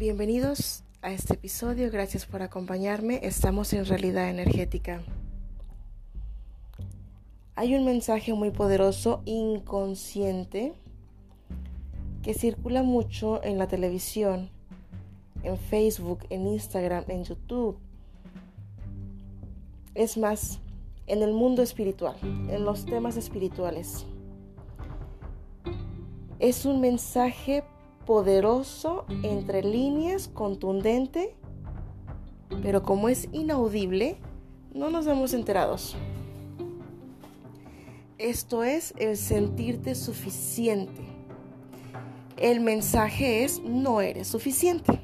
Bienvenidos 0.00 0.82
a 1.02 1.12
este 1.12 1.34
episodio, 1.34 1.90
gracias 1.90 2.24
por 2.24 2.40
acompañarme. 2.40 3.20
Estamos 3.22 3.70
en 3.74 3.84
realidad 3.84 4.30
energética. 4.30 5.02
Hay 7.54 7.74
un 7.74 7.84
mensaje 7.84 8.32
muy 8.32 8.50
poderoso, 8.50 9.20
inconsciente, 9.26 10.72
que 12.22 12.32
circula 12.32 12.82
mucho 12.82 13.44
en 13.44 13.58
la 13.58 13.68
televisión, 13.68 14.48
en 15.42 15.58
Facebook, 15.58 16.20
en 16.30 16.46
Instagram, 16.46 17.04
en 17.08 17.24
YouTube. 17.24 17.76
Es 19.94 20.16
más, 20.16 20.60
en 21.08 21.22
el 21.22 21.34
mundo 21.34 21.60
espiritual, 21.60 22.16
en 22.22 22.64
los 22.64 22.86
temas 22.86 23.18
espirituales. 23.18 24.06
Es 26.38 26.64
un 26.64 26.80
mensaje 26.80 27.64
poderoso, 28.06 29.04
entre 29.22 29.62
líneas, 29.62 30.28
contundente, 30.28 31.36
pero 32.62 32.82
como 32.82 33.08
es 33.08 33.28
inaudible, 33.32 34.18
no 34.74 34.90
nos 34.90 35.06
vemos 35.06 35.32
enterados. 35.34 35.96
Esto 38.18 38.64
es 38.64 38.92
el 38.98 39.16
sentirte 39.16 39.94
suficiente. 39.94 41.00
El 42.36 42.60
mensaje 42.60 43.44
es 43.44 43.62
no 43.62 44.00
eres 44.00 44.28
suficiente. 44.28 45.00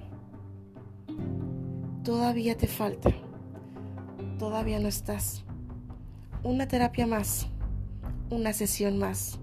Todavía 2.02 2.56
te 2.56 2.66
falta. 2.66 3.10
Todavía 4.38 4.78
no 4.80 4.88
estás. 4.88 5.44
Una 6.42 6.68
terapia 6.68 7.06
más. 7.06 7.48
Una 8.30 8.52
sesión 8.52 8.98
más. 8.98 9.38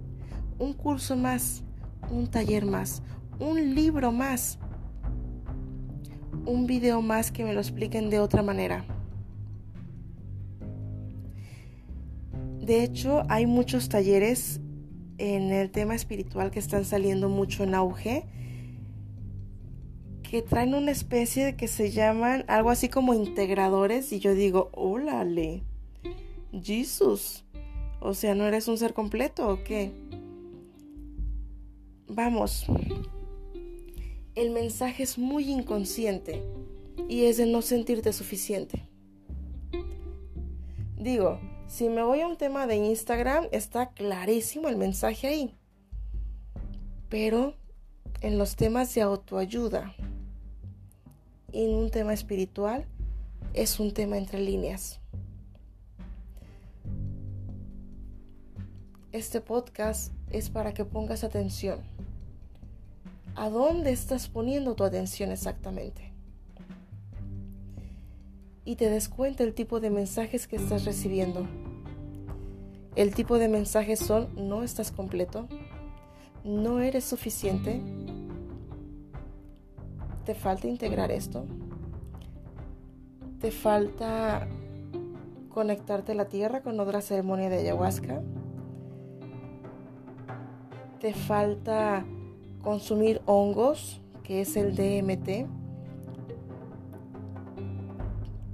Un 0.60 0.74
curso 0.74 1.16
más. 1.16 1.64
Un 2.12 2.28
taller 2.28 2.66
más 2.66 3.02
un 3.40 3.76
libro 3.76 4.12
más, 4.12 4.60
un 6.46 6.66
video 6.68 7.02
más 7.02 7.32
que 7.32 7.44
me 7.44 7.54
lo 7.54 7.60
expliquen 7.60 8.10
de 8.10 8.20
otra 8.20 8.42
manera. 8.42 8.86
De 12.60 12.84
hecho, 12.84 13.24
hay 13.30 13.46
muchos 13.46 13.90
talleres 13.90 14.62
en 15.18 15.52
el 15.52 15.70
tema 15.70 15.96
espiritual 15.96 16.52
que 16.52 16.60
están 16.60 16.86
saliendo 16.86 17.30
mucho 17.30 17.64
en 17.64 17.76
auge 17.76 18.26
que 20.34 20.42
traen 20.42 20.74
una 20.74 20.90
especie 20.90 21.46
de 21.46 21.56
que 21.56 21.68
se 21.68 21.92
llaman 21.92 22.44
algo 22.48 22.72
así 22.72 22.90
como 22.90 23.14
integradores 23.14 24.12
y 24.12 24.20
yo 24.20 24.34
digo, 24.34 24.72
órale, 24.74 25.62
Jesús, 26.52 27.46
o 28.00 28.16
sea, 28.16 28.34
¿no 28.34 28.46
eres 28.46 28.68
un 28.68 28.80
ser 28.80 28.96
completo 28.96 29.48
o 29.48 29.64
qué? 29.64 29.92
Vamos, 32.08 32.66
el 34.36 34.50
mensaje 34.50 35.04
es 35.04 35.18
muy 35.18 35.52
inconsciente 35.52 36.44
y 37.08 37.26
es 37.26 37.38
de 37.38 37.46
no 37.46 37.62
sentirte 37.62 38.14
suficiente. 38.14 38.88
Digo, 40.98 41.40
si 41.68 41.90
me 41.90 42.04
voy 42.04 42.22
a 42.22 42.28
un 42.28 42.38
tema 42.38 42.66
de 42.66 42.78
Instagram, 42.78 43.48
está 43.52 43.90
clarísimo 43.90 44.70
el 44.70 44.78
mensaje 44.78 45.28
ahí. 45.28 45.56
Pero 47.10 47.56
en 48.22 48.38
los 48.38 48.56
temas 48.56 48.94
de 48.96 49.02
autoayuda 49.02 49.94
y 51.52 51.66
en 51.66 51.76
un 51.76 51.92
tema 51.92 52.14
espiritual, 52.14 52.88
es 53.54 53.80
un 53.80 53.94
tema 53.94 54.18
entre 54.18 54.40
líneas. 54.40 55.00
Este 59.12 59.42
podcast 59.42 60.12
es 60.32 60.50
para 60.50 60.74
que 60.74 60.86
pongas 60.86 61.24
atención 61.24 61.82
¿A 63.36 63.50
dónde 63.50 63.92
estás 63.92 64.28
poniendo 64.28 64.76
tu 64.76 64.84
atención 64.84 65.32
exactamente? 65.32 66.14
Y 68.64 68.76
te 68.76 68.90
des 68.90 69.10
cuenta 69.10 69.44
el 69.44 69.56
tipo 69.56 69.80
de 69.80 69.90
mensajes 69.90 70.48
que 70.48 70.56
estás 70.56 70.86
recibiendo. 70.86 71.48
El 72.96 73.16
tipo 73.16 73.40
de 73.40 73.50
mensajes 73.50 74.00
son 74.00 74.30
no 74.36 74.62
estás 74.62 74.92
completo, 74.92 75.48
no 76.44 76.80
eres 76.80 77.06
suficiente, 77.06 77.82
te 80.26 80.36
falta 80.36 80.68
integrar 80.68 81.12
esto, 81.12 81.46
te 83.42 83.50
falta 83.50 84.48
conectarte 85.50 86.12
a 86.12 86.16
la 86.16 86.26
tierra 86.26 86.62
con 86.62 86.80
otra 86.80 87.02
ceremonia 87.02 87.50
de 87.50 87.58
ayahuasca, 87.58 88.22
te 91.00 91.16
falta 91.16 92.06
consumir 92.64 93.22
hongos, 93.26 94.02
que 94.24 94.42
es 94.42 94.56
el 94.56 94.76
DMT. 94.76 95.48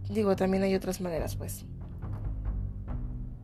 Digo, 0.09 0.35
también 0.35 0.63
hay 0.63 0.75
otras 0.75 0.99
maneras, 0.99 1.35
pues. 1.35 1.65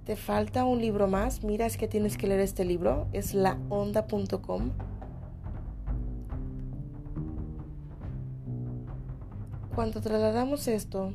¿Te 0.03 0.15
falta 0.15 0.65
un 0.65 0.81
libro 0.81 1.07
más? 1.07 1.43
Mira, 1.43 1.65
es 1.65 1.77
que 1.77 1.87
tienes 1.87 2.17
que 2.17 2.27
leer 2.27 2.41
este 2.41 2.65
libro. 2.65 3.07
Es 3.13 3.33
laonda.com. 3.33 4.71
Cuando 9.73 10.01
trasladamos 10.01 10.67
esto 10.67 11.13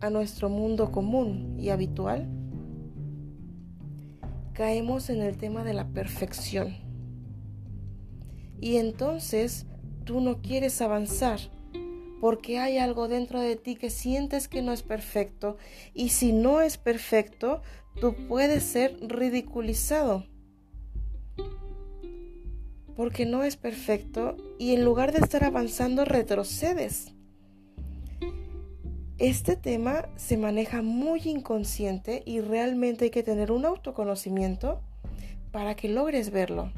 a 0.00 0.10
nuestro 0.10 0.48
mundo 0.48 0.92
común 0.92 1.56
y 1.58 1.70
habitual, 1.70 2.28
caemos 4.52 5.10
en 5.10 5.22
el 5.22 5.36
tema 5.36 5.64
de 5.64 5.74
la 5.74 5.86
perfección 5.88 6.89
y 8.60 8.76
entonces 8.76 9.66
tú 10.04 10.20
no 10.20 10.40
quieres 10.42 10.80
avanzar 10.80 11.40
porque 12.20 12.58
hay 12.58 12.76
algo 12.78 13.08
dentro 13.08 13.40
de 13.40 13.56
ti 13.56 13.76
que 13.76 13.90
sientes 13.90 14.46
que 14.46 14.62
no 14.62 14.72
es 14.72 14.82
perfecto 14.82 15.56
y 15.94 16.10
si 16.10 16.32
no 16.32 16.60
es 16.60 16.76
perfecto, 16.76 17.62
tú 18.00 18.14
puedes 18.28 18.62
ser 18.62 18.96
ridiculizado. 19.00 20.26
Porque 22.94 23.24
no 23.24 23.42
es 23.42 23.56
perfecto 23.56 24.36
y 24.58 24.74
en 24.74 24.84
lugar 24.84 25.12
de 25.12 25.20
estar 25.20 25.42
avanzando 25.44 26.04
retrocedes. 26.04 27.14
Este 29.16 29.56
tema 29.56 30.08
se 30.16 30.36
maneja 30.36 30.82
muy 30.82 31.22
inconsciente 31.24 32.22
y 32.26 32.40
realmente 32.40 33.06
hay 33.06 33.10
que 33.10 33.22
tener 33.22 33.52
un 33.52 33.64
autoconocimiento 33.64 34.82
para 35.50 35.74
que 35.74 35.88
logres 35.88 36.30
verlo. 36.30 36.70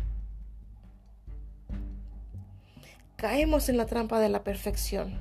Caemos 3.22 3.68
en 3.68 3.76
la 3.76 3.86
trampa 3.86 4.18
de 4.18 4.28
la 4.28 4.42
perfección. 4.42 5.12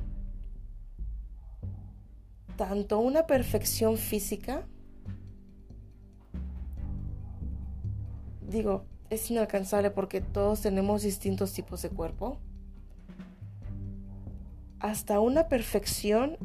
Tanto 2.58 2.98
una 2.98 3.28
perfección 3.28 3.96
física, 3.96 4.66
digo, 8.42 8.86
es 9.12 9.30
inalcanzable 9.30 9.92
porque 9.92 10.20
todos 10.20 10.62
tenemos 10.62 11.04
distintos 11.04 11.54
tipos 11.54 11.84
de 11.84 11.90
cuerpo, 11.90 12.40
hasta 14.80 15.20
una 15.20 15.48
perfección 15.48 16.40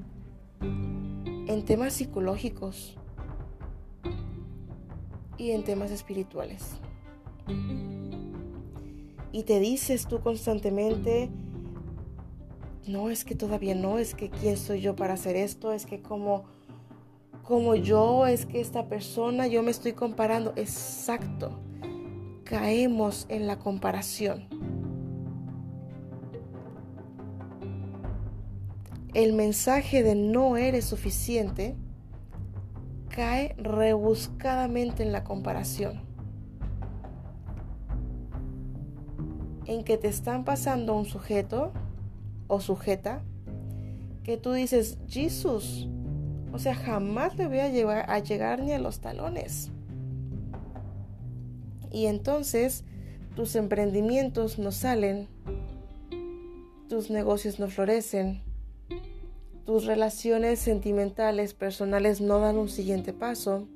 en 0.60 1.64
temas 1.64 1.94
psicológicos 1.94 2.98
y 5.38 5.52
en 5.52 5.64
temas 5.64 5.90
espirituales. 5.90 6.62
Y 9.32 9.44
te 9.44 9.58
dices 9.58 10.06
tú 10.06 10.20
constantemente, 10.20 11.30
no, 12.88 13.10
es 13.10 13.24
que 13.24 13.34
todavía 13.34 13.74
no, 13.74 13.98
es 13.98 14.14
que 14.14 14.30
quién 14.30 14.56
soy 14.56 14.80
yo 14.80 14.96
para 14.96 15.14
hacer 15.14 15.36
esto, 15.36 15.72
es 15.72 15.86
que 15.86 16.00
como, 16.00 16.44
como 17.42 17.74
yo, 17.74 18.26
es 18.26 18.46
que 18.46 18.60
esta 18.60 18.88
persona, 18.88 19.46
yo 19.46 19.62
me 19.62 19.70
estoy 19.70 19.92
comparando. 19.92 20.52
Exacto, 20.56 21.58
caemos 22.44 23.26
en 23.28 23.46
la 23.46 23.58
comparación. 23.58 24.48
El 29.14 29.32
mensaje 29.32 30.02
de 30.02 30.14
no 30.14 30.56
eres 30.56 30.84
suficiente 30.84 31.74
cae 33.08 33.54
rebuscadamente 33.56 35.02
en 35.02 35.10
la 35.10 35.24
comparación. 35.24 36.02
En 39.64 39.84
que 39.84 39.96
te 39.96 40.08
están 40.08 40.44
pasando 40.44 40.94
un 40.94 41.06
sujeto 41.06 41.72
o 42.48 42.60
sujeta 42.60 43.22
que 44.26 44.36
tú 44.36 44.52
dices, 44.52 44.98
Jesús, 45.06 45.88
o 46.52 46.58
sea, 46.58 46.74
jamás 46.74 47.36
le 47.36 47.46
voy 47.46 47.60
a, 47.60 47.68
llevar, 47.68 48.10
a 48.10 48.18
llegar 48.18 48.60
ni 48.60 48.72
a 48.72 48.78
los 48.78 49.00
talones. 49.00 49.70
Y 51.92 52.06
entonces 52.06 52.84
tus 53.36 53.54
emprendimientos 53.54 54.58
no 54.58 54.72
salen, 54.72 55.28
tus 56.88 57.10
negocios 57.10 57.60
no 57.60 57.68
florecen, 57.68 58.42
tus 59.64 59.84
relaciones 59.84 60.58
sentimentales, 60.58 61.54
personales 61.54 62.20
no 62.20 62.40
dan 62.40 62.56
un 62.56 62.68
siguiente 62.68 63.12
paso, 63.12 63.68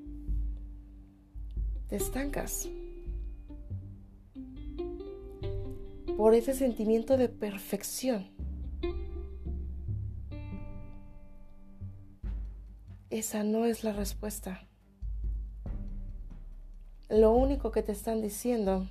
te 1.89 1.97
estancas. 1.97 2.69
Por 6.17 6.35
ese 6.35 6.55
sentimiento 6.55 7.17
de 7.17 7.29
perfección 7.29 8.40
esa 13.11 13.43
no 13.43 13.65
es 13.65 13.83
la 13.83 13.93
respuesta. 13.93 14.67
Lo 17.09 17.33
único 17.33 17.73
que 17.73 17.83
te 17.83 17.91
están 17.91 18.23
diciendo 18.23 18.87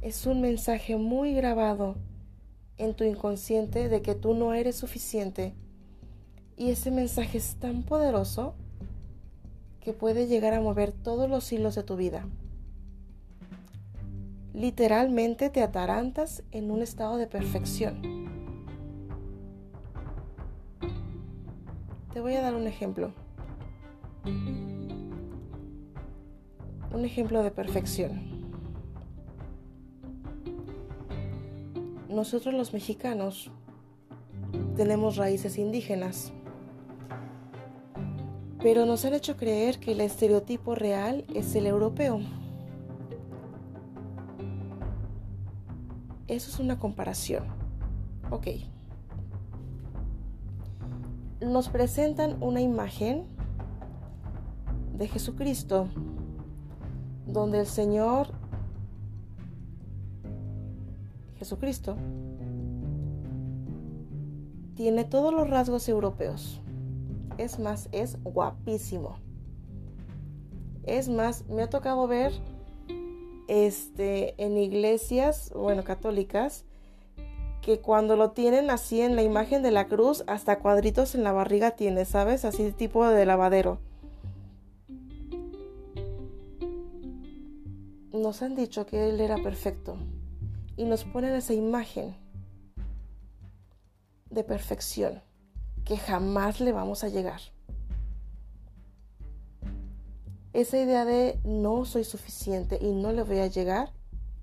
es 0.00 0.26
un 0.26 0.40
mensaje 0.40 0.96
muy 0.96 1.34
grabado 1.34 1.94
en 2.78 2.94
tu 2.94 3.04
inconsciente 3.04 3.88
de 3.88 4.02
que 4.02 4.16
tú 4.16 4.34
no 4.34 4.54
eres 4.54 4.74
suficiente. 4.74 5.54
Y 6.56 6.70
ese 6.70 6.90
mensaje 6.90 7.38
es 7.38 7.54
tan 7.56 7.84
poderoso 7.84 8.54
que 9.80 9.92
puede 9.92 10.26
llegar 10.26 10.52
a 10.52 10.60
mover 10.60 10.90
todos 10.90 11.30
los 11.30 11.52
hilos 11.52 11.76
de 11.76 11.84
tu 11.84 11.96
vida. 11.96 12.26
Literalmente 14.52 15.48
te 15.48 15.62
atarantas 15.62 16.42
en 16.50 16.72
un 16.72 16.82
estado 16.82 17.16
de 17.16 17.28
perfección. 17.28 18.11
Te 22.12 22.20
voy 22.20 22.34
a 22.34 22.42
dar 22.42 22.54
un 22.54 22.66
ejemplo. 22.66 23.12
Un 26.92 27.04
ejemplo 27.04 27.42
de 27.42 27.50
perfección. 27.50 28.42
Nosotros 32.10 32.52
los 32.52 32.74
mexicanos 32.74 33.50
tenemos 34.76 35.16
raíces 35.16 35.56
indígenas, 35.56 36.32
pero 38.62 38.84
nos 38.84 39.06
han 39.06 39.14
hecho 39.14 39.38
creer 39.38 39.78
que 39.78 39.92
el 39.92 40.02
estereotipo 40.02 40.74
real 40.74 41.24
es 41.34 41.54
el 41.54 41.66
europeo. 41.66 42.20
Eso 46.28 46.50
es 46.50 46.58
una 46.58 46.78
comparación. 46.78 47.44
Ok. 48.30 48.48
Nos 51.44 51.68
presentan 51.68 52.42
una 52.42 52.60
imagen 52.60 53.24
de 54.96 55.08
Jesucristo 55.08 55.88
donde 57.26 57.60
el 57.60 57.66
Señor 57.66 58.28
Jesucristo 61.36 61.96
tiene 64.76 65.04
todos 65.04 65.34
los 65.34 65.50
rasgos 65.50 65.88
europeos. 65.88 66.60
Es 67.38 67.58
más, 67.58 67.88
es 67.90 68.16
guapísimo. 68.22 69.16
Es 70.84 71.08
más, 71.08 71.48
me 71.48 71.62
ha 71.62 71.70
tocado 71.70 72.06
ver 72.06 72.32
este 73.48 74.40
en 74.42 74.56
iglesias, 74.56 75.52
bueno, 75.54 75.82
católicas, 75.82 76.64
que 77.62 77.80
cuando 77.80 78.16
lo 78.16 78.32
tienen 78.32 78.70
así 78.70 79.00
en 79.00 79.14
la 79.14 79.22
imagen 79.22 79.62
de 79.62 79.70
la 79.70 79.86
cruz, 79.86 80.24
hasta 80.26 80.58
cuadritos 80.58 81.14
en 81.14 81.22
la 81.22 81.32
barriga 81.32 81.70
tiene, 81.70 82.04
¿sabes? 82.04 82.44
Así 82.44 82.72
tipo 82.72 83.06
de 83.06 83.24
lavadero. 83.24 83.78
Nos 88.12 88.42
han 88.42 88.56
dicho 88.56 88.84
que 88.84 89.08
él 89.08 89.20
era 89.20 89.36
perfecto 89.36 89.96
y 90.76 90.84
nos 90.84 91.04
ponen 91.04 91.34
esa 91.34 91.54
imagen 91.54 92.16
de 94.28 94.42
perfección 94.42 95.22
que 95.84 95.96
jamás 95.96 96.60
le 96.60 96.72
vamos 96.72 97.04
a 97.04 97.08
llegar. 97.08 97.40
Esa 100.52 100.78
idea 100.78 101.04
de 101.04 101.38
no 101.44 101.84
soy 101.84 102.04
suficiente 102.04 102.78
y 102.80 102.90
no 102.90 103.12
le 103.12 103.22
voy 103.22 103.38
a 103.38 103.46
llegar 103.46 103.92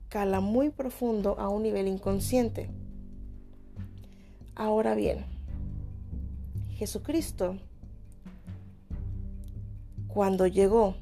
cala 0.08 0.40
muy 0.40 0.70
profundo 0.70 1.36
a 1.38 1.50
un 1.50 1.64
nivel 1.64 1.88
inconsciente. 1.88 2.72
Ahora 4.60 4.94
bien, 4.94 5.24
Jesucristo, 6.72 7.56
cuando 10.10 10.48
llegó, 10.48 10.96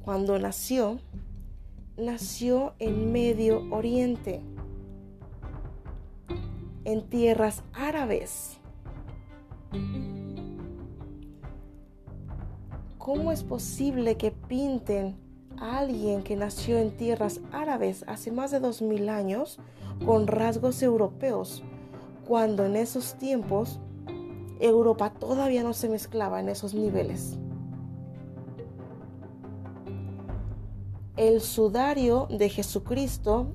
cuando 0.00 0.38
nació, 0.38 0.98
nació 1.98 2.72
en 2.78 3.12
Medio 3.12 3.70
Oriente, 3.70 4.40
en 6.86 7.06
tierras 7.10 7.62
árabes. 7.74 8.56
¿Cómo 12.96 13.30
es 13.30 13.44
posible 13.44 14.16
que 14.16 14.30
pinten 14.30 15.18
a 15.58 15.80
alguien 15.80 16.22
que 16.22 16.34
nació 16.34 16.78
en 16.78 16.96
tierras 16.96 17.42
árabes 17.52 18.06
hace 18.06 18.32
más 18.32 18.52
de 18.52 18.60
dos 18.60 18.80
mil 18.80 19.10
años 19.10 19.60
con 20.04 20.26
rasgos 20.26 20.82
europeos, 20.82 21.62
cuando 22.26 22.64
en 22.64 22.76
esos 22.76 23.14
tiempos 23.14 23.80
Europa 24.60 25.10
todavía 25.10 25.62
no 25.62 25.72
se 25.72 25.88
mezclaba 25.88 26.40
en 26.40 26.48
esos 26.48 26.74
niveles? 26.74 27.38
el 31.18 31.40
sudario 31.40 32.28
de 32.30 32.48
Jesucristo, 32.48 33.48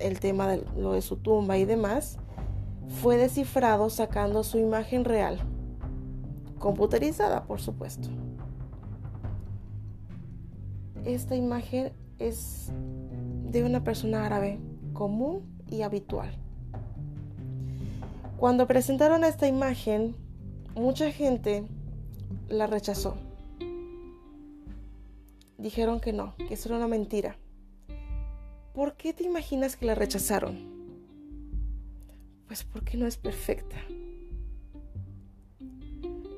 el 0.00 0.18
tema 0.18 0.48
de 0.48 0.64
lo 0.76 0.92
de 0.92 1.00
su 1.00 1.16
tumba 1.16 1.56
y 1.56 1.64
demás, 1.64 2.18
fue 3.00 3.16
descifrado 3.16 3.88
sacando 3.90 4.42
su 4.42 4.58
imagen 4.58 5.04
real, 5.04 5.38
computerizada 6.58 7.44
por 7.44 7.60
supuesto. 7.60 8.08
Esta 11.04 11.36
imagen 11.36 11.92
es 12.18 12.72
de 13.50 13.62
una 13.62 13.84
persona 13.84 14.26
árabe 14.26 14.58
común 14.92 15.42
y 15.70 15.82
habitual. 15.82 16.34
Cuando 18.36 18.66
presentaron 18.66 19.24
esta 19.24 19.46
imagen, 19.46 20.16
mucha 20.74 21.10
gente 21.12 21.64
la 22.48 22.66
rechazó 22.66 23.16
dijeron 25.62 26.00
que 26.00 26.12
no, 26.12 26.34
que 26.36 26.54
eso 26.54 26.68
era 26.68 26.76
una 26.76 26.88
mentira. 26.88 27.36
¿Por 28.74 28.94
qué 28.94 29.12
te 29.12 29.24
imaginas 29.24 29.76
que 29.76 29.86
la 29.86 29.94
rechazaron? 29.94 30.58
Pues 32.46 32.64
porque 32.64 32.96
no 32.96 33.06
es 33.06 33.16
perfecta. 33.16 33.76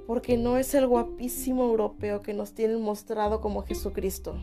Porque 0.07 0.37
no 0.37 0.59
es 0.59 0.75
el 0.75 0.87
guapísimo 0.87 1.65
europeo 1.65 2.21
que 2.21 2.35
nos 2.35 2.53
tienen 2.53 2.83
mostrado 2.83 3.41
como 3.41 3.63
Jesucristo. 3.63 4.37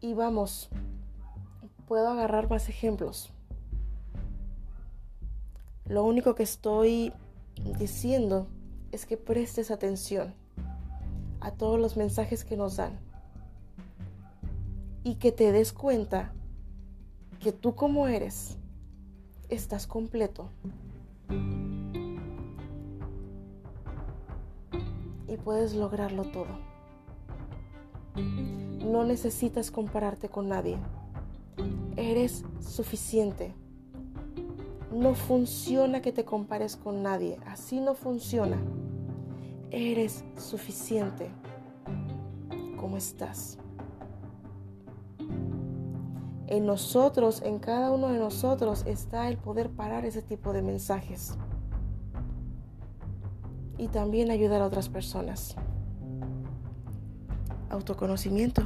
Y 0.00 0.14
vamos, 0.14 0.70
puedo 1.86 2.08
agarrar 2.08 2.48
más 2.48 2.68
ejemplos. 2.68 3.30
Lo 5.84 6.04
único 6.04 6.34
que 6.34 6.42
estoy 6.42 7.12
diciendo 7.78 8.46
es 8.92 9.06
que 9.06 9.16
prestes 9.16 9.70
atención 9.70 10.32
a 11.40 11.50
todos 11.50 11.78
los 11.78 11.96
mensajes 11.96 12.44
que 12.44 12.56
nos 12.56 12.76
dan 12.76 12.98
y 15.04 15.16
que 15.16 15.32
te 15.32 15.52
des 15.52 15.72
cuenta 15.72 16.32
que 17.40 17.52
tú 17.52 17.74
como 17.74 18.06
eres 18.06 18.56
estás 19.48 19.86
completo 19.86 20.48
y 25.26 25.36
puedes 25.36 25.74
lograrlo 25.74 26.24
todo. 26.24 26.58
No 28.84 29.04
necesitas 29.04 29.70
compararte 29.70 30.28
con 30.28 30.48
nadie. 30.48 30.78
Eres 31.96 32.44
suficiente. 32.60 33.54
No 34.92 35.14
funciona 35.14 36.02
que 36.02 36.12
te 36.12 36.24
compares 36.24 36.76
con 36.76 37.02
nadie. 37.02 37.38
Así 37.46 37.80
no 37.80 37.94
funciona. 37.94 38.58
Eres 39.70 40.24
suficiente 40.36 41.30
como 42.80 42.96
estás. 42.96 43.58
En 46.50 46.66
nosotros, 46.66 47.42
en 47.42 47.60
cada 47.60 47.92
uno 47.92 48.08
de 48.08 48.18
nosotros 48.18 48.82
está 48.86 49.28
el 49.28 49.36
poder 49.36 49.70
parar 49.70 50.04
ese 50.04 50.20
tipo 50.20 50.52
de 50.52 50.62
mensajes. 50.62 51.34
Y 53.78 53.86
también 53.86 54.32
ayudar 54.32 54.60
a 54.60 54.66
otras 54.66 54.88
personas. 54.88 55.54
Autoconocimiento. 57.70 58.62